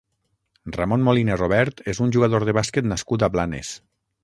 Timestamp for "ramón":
0.77-1.03